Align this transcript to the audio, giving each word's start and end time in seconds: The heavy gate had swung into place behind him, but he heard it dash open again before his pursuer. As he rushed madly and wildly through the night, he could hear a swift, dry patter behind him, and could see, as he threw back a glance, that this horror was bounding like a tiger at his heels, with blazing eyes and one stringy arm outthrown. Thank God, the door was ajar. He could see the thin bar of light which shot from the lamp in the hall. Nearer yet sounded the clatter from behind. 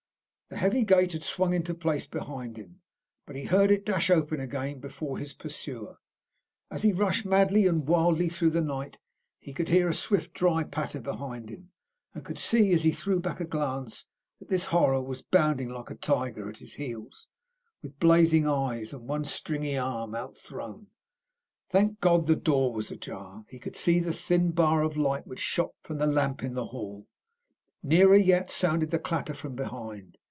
The 0.49 0.57
heavy 0.57 0.83
gate 0.83 1.13
had 1.13 1.23
swung 1.23 1.53
into 1.53 1.73
place 1.73 2.05
behind 2.05 2.57
him, 2.57 2.81
but 3.25 3.37
he 3.37 3.45
heard 3.45 3.71
it 3.71 3.85
dash 3.85 4.09
open 4.09 4.41
again 4.41 4.79
before 4.81 5.17
his 5.17 5.33
pursuer. 5.33 5.97
As 6.69 6.83
he 6.83 6.91
rushed 6.91 7.25
madly 7.25 7.65
and 7.67 7.87
wildly 7.87 8.27
through 8.27 8.49
the 8.49 8.59
night, 8.59 8.97
he 9.39 9.53
could 9.53 9.69
hear 9.69 9.87
a 9.87 9.93
swift, 9.93 10.33
dry 10.33 10.63
patter 10.63 10.99
behind 10.99 11.47
him, 11.49 11.71
and 12.13 12.25
could 12.25 12.37
see, 12.37 12.73
as 12.73 12.83
he 12.83 12.91
threw 12.91 13.21
back 13.21 13.39
a 13.39 13.45
glance, 13.45 14.07
that 14.39 14.49
this 14.49 14.65
horror 14.65 15.01
was 15.01 15.21
bounding 15.21 15.69
like 15.69 15.89
a 15.89 15.95
tiger 15.95 16.49
at 16.49 16.57
his 16.57 16.73
heels, 16.73 17.29
with 17.81 17.97
blazing 17.99 18.45
eyes 18.45 18.91
and 18.91 19.07
one 19.07 19.23
stringy 19.23 19.77
arm 19.77 20.13
outthrown. 20.13 20.87
Thank 21.69 22.01
God, 22.01 22.27
the 22.27 22.35
door 22.35 22.73
was 22.73 22.91
ajar. 22.91 23.45
He 23.47 23.57
could 23.57 23.77
see 23.77 23.99
the 23.99 24.11
thin 24.11 24.51
bar 24.51 24.83
of 24.83 24.97
light 24.97 25.25
which 25.25 25.39
shot 25.39 25.71
from 25.81 25.97
the 25.97 26.07
lamp 26.07 26.43
in 26.43 26.55
the 26.55 26.67
hall. 26.67 27.07
Nearer 27.81 28.17
yet 28.17 28.51
sounded 28.51 28.89
the 28.89 28.99
clatter 28.99 29.33
from 29.33 29.55
behind. 29.55 30.17